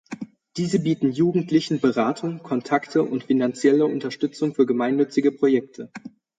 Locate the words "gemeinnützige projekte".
4.65-5.91